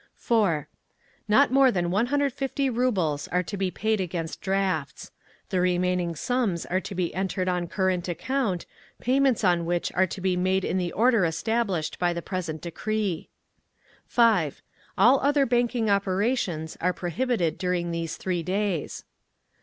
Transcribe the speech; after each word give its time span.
4. 0.15 0.67
Not 1.27 1.51
more 1.51 1.69
than 1.69 1.91
150 1.91 2.71
rubles 2.71 3.27
are 3.27 3.43
to 3.43 3.55
be 3.55 3.69
paid 3.69 4.01
against 4.01 4.41
drafts; 4.41 5.11
the 5.49 5.61
remaining 5.61 6.15
sums 6.15 6.65
are 6.65 6.79
to 6.79 6.95
be 6.95 7.13
entered 7.13 7.47
on 7.47 7.67
current 7.67 8.07
account, 8.07 8.65
payments 8.99 9.43
on 9.43 9.63
which 9.63 9.91
are 9.93 10.07
to 10.07 10.19
be 10.19 10.35
made 10.35 10.65
in 10.65 10.79
the 10.79 10.91
order 10.93 11.23
established 11.23 11.99
by 11.99 12.13
the 12.13 12.21
present 12.23 12.61
decree. 12.63 13.29
5. 14.07 14.63
All 14.97 15.19
other 15.19 15.45
banking 15.45 15.87
operations 15.87 16.77
are 16.81 16.93
prohibited 16.93 17.59
during 17.59 17.91
these 17.91 18.17
three 18.17 18.41
days. 18.41 19.03